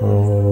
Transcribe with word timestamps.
Oh. 0.00 0.47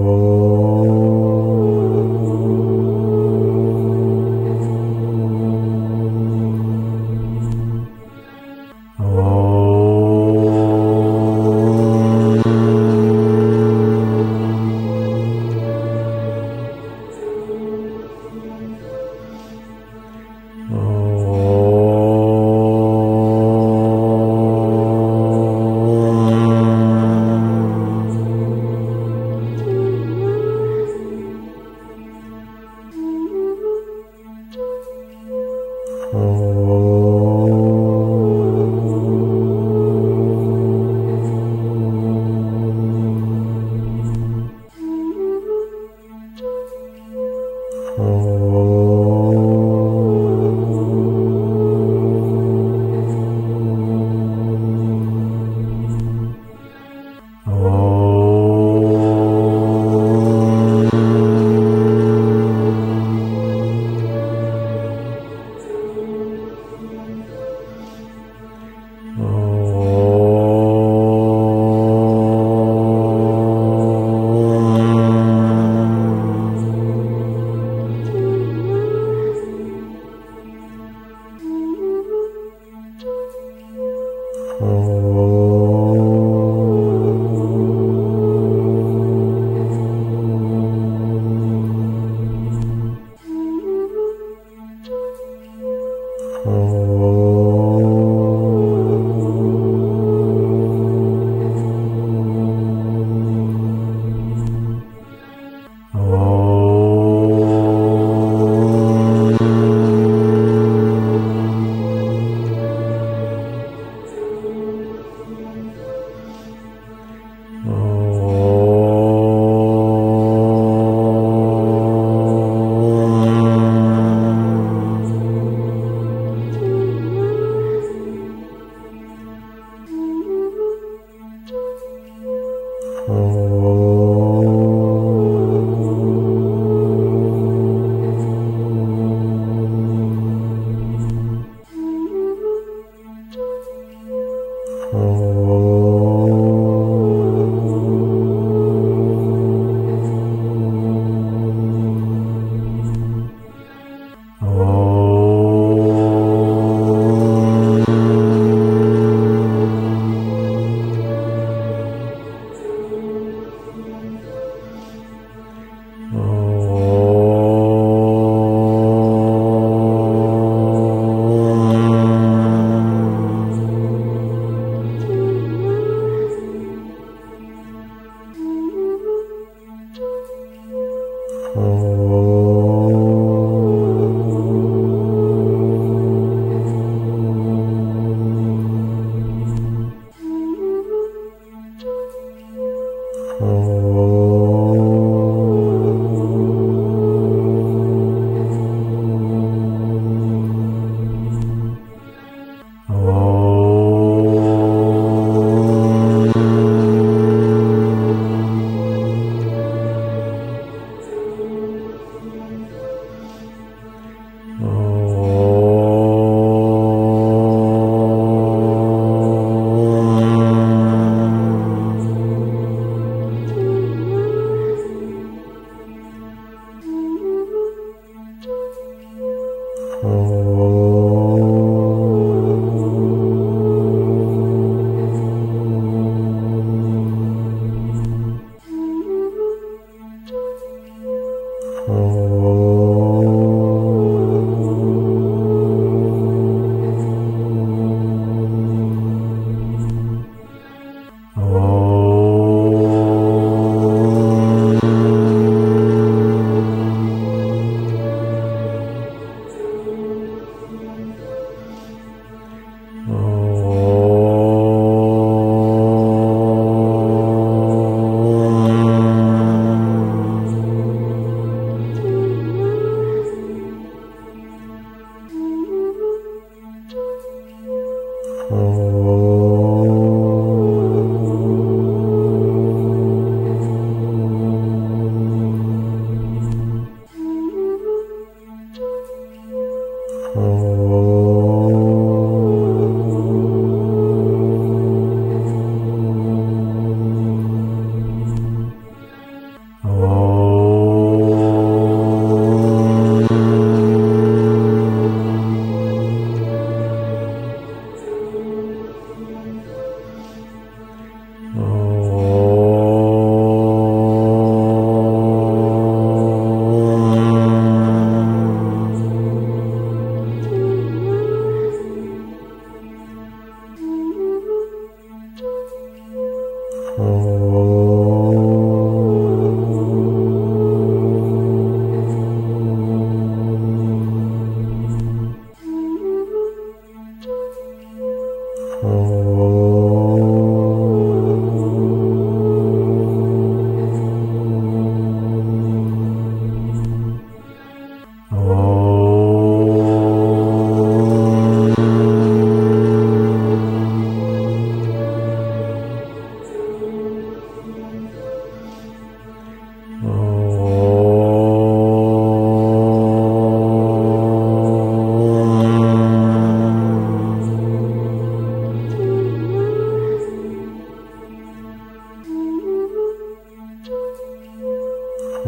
Oh. 278.49 279.26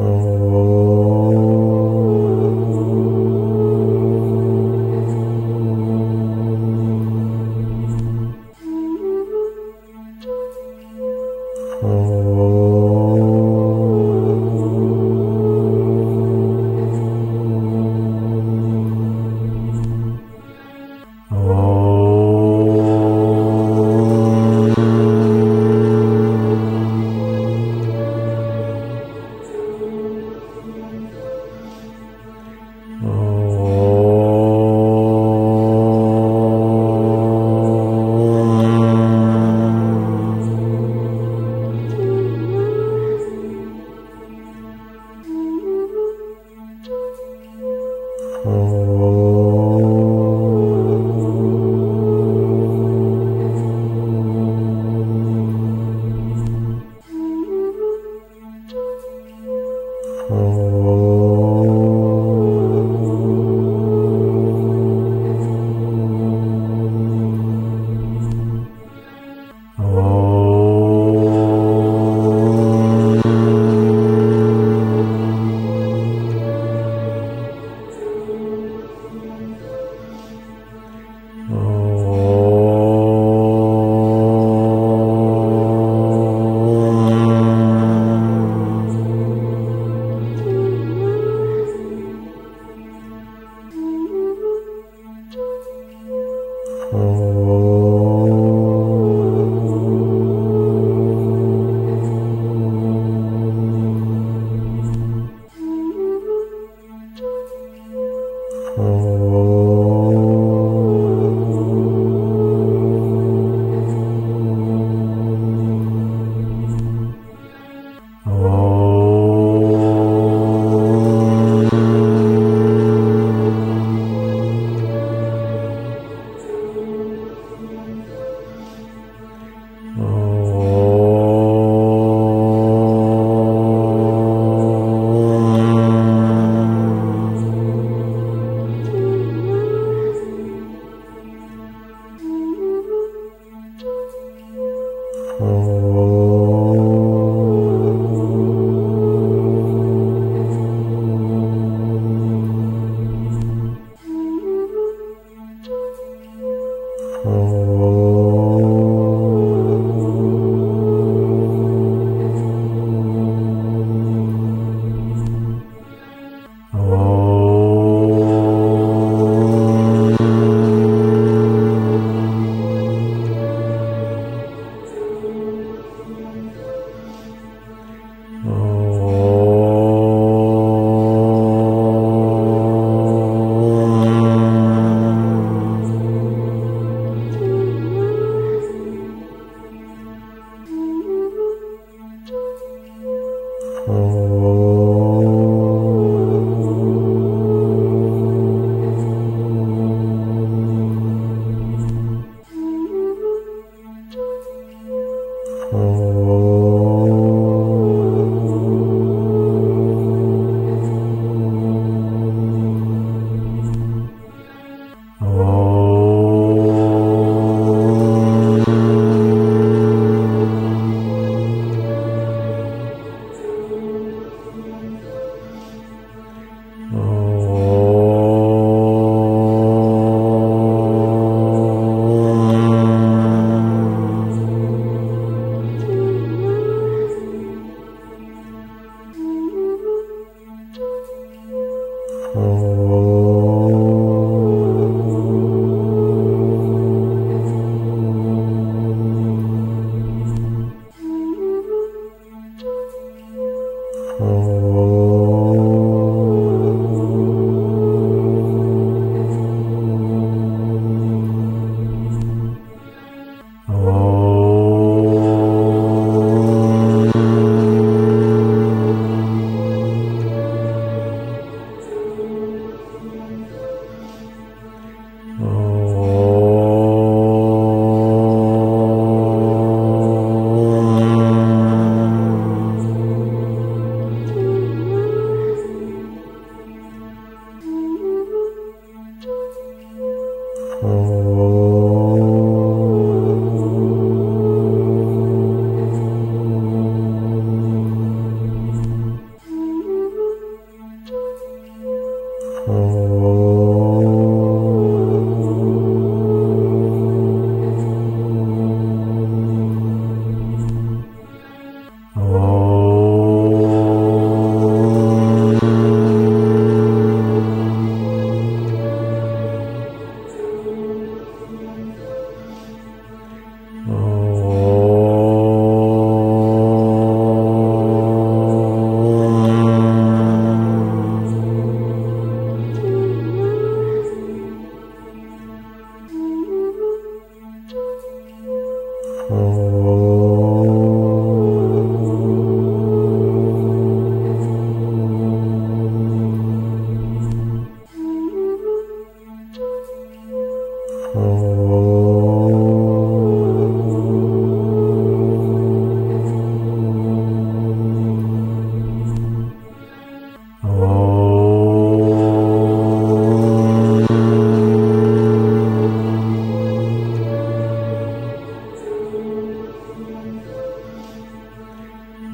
Oh. 0.01 0.38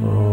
Oh. 0.02 0.25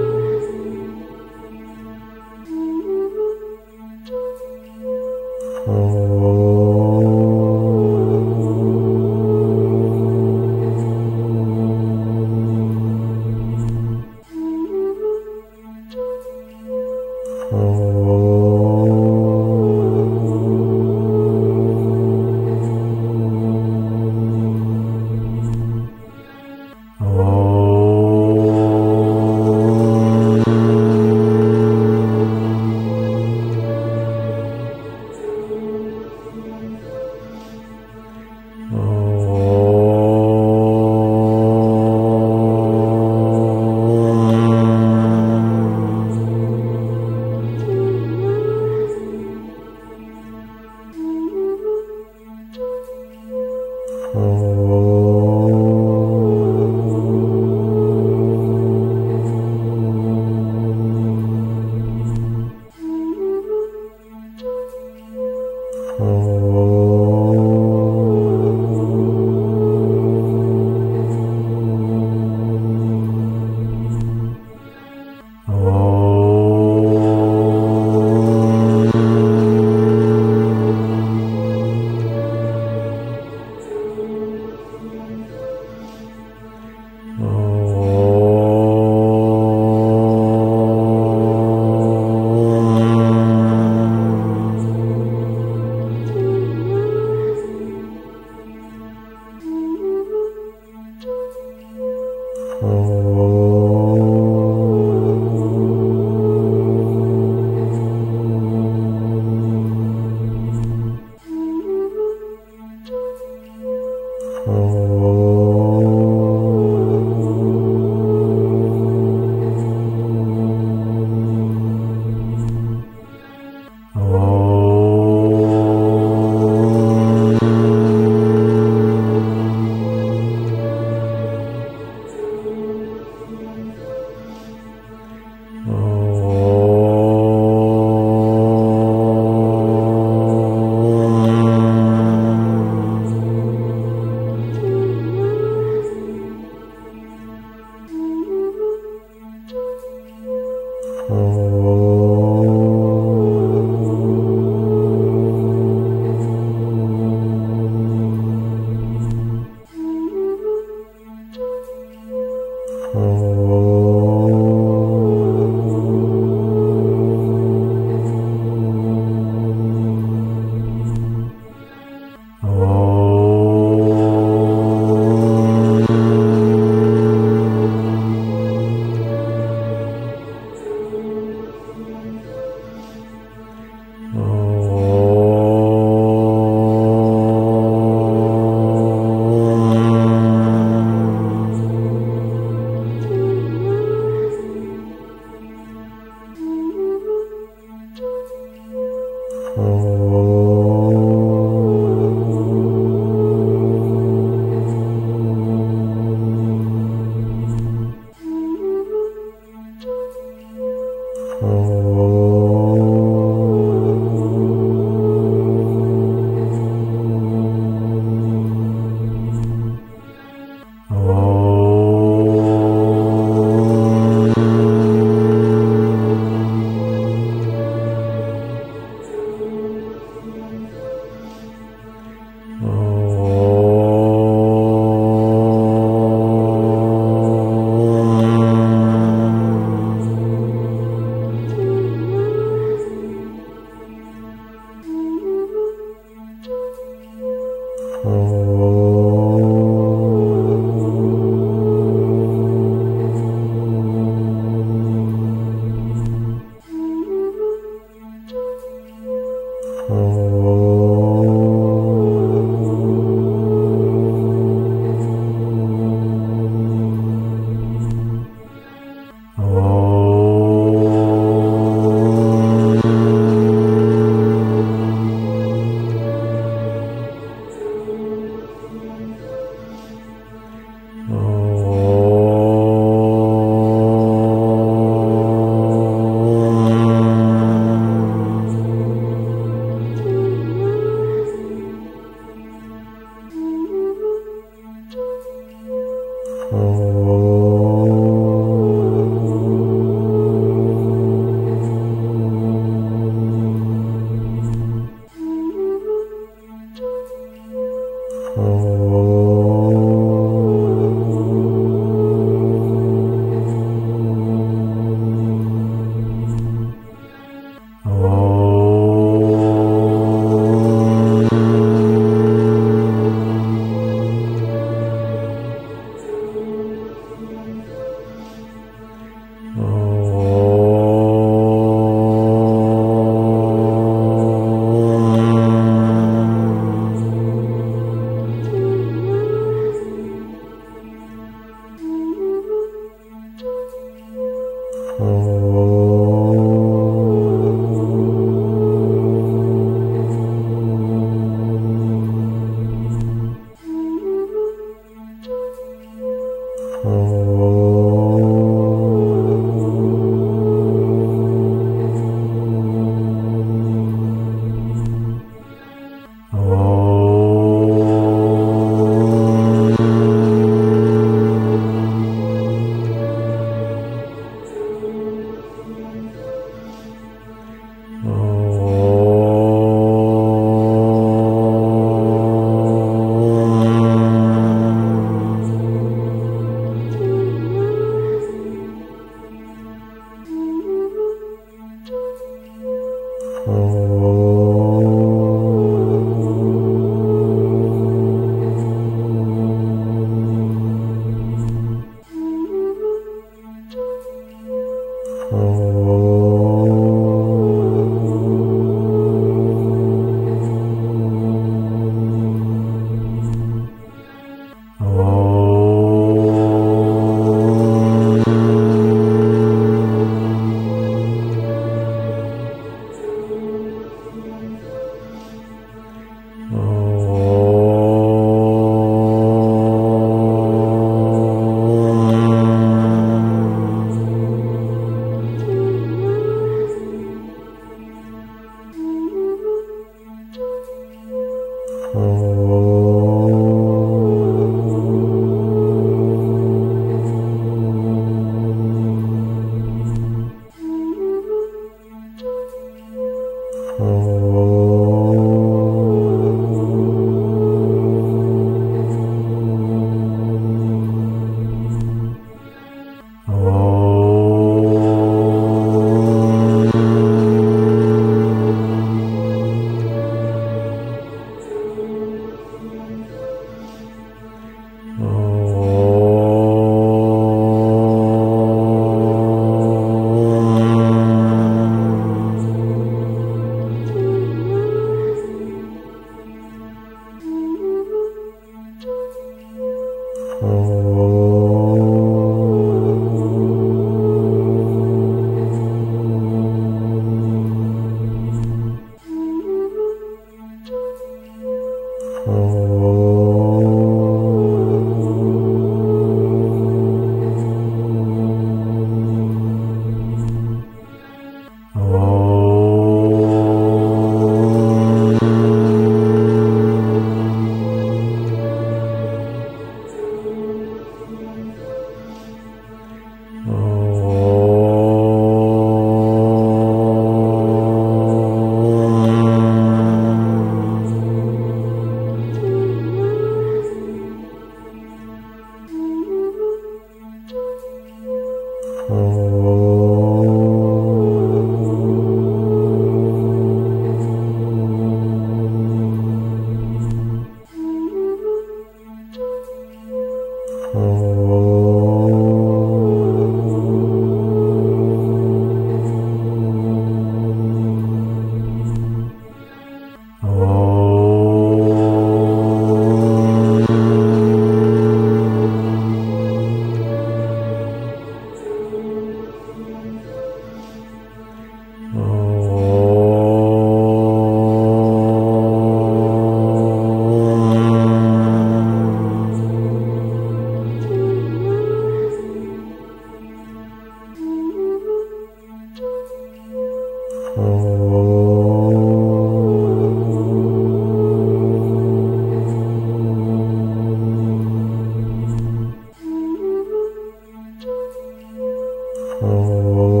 Oh. 599.23 600.00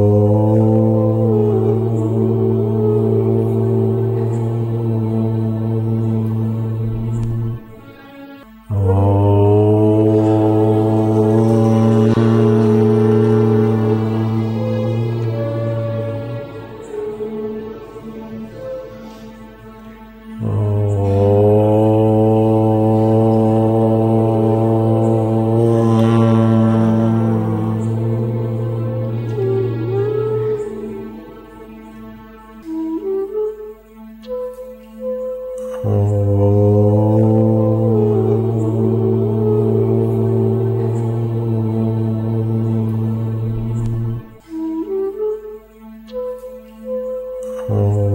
Oh. 47.73 48.10